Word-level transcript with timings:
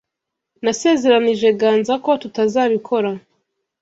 Nasezeranije 0.63 1.49
Ganza 1.59 1.93
ko 2.03 2.11
tutazabikora. 2.21 3.11